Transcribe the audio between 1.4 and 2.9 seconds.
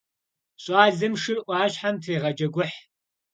Ӏуащхьэм трегъэджэгухь.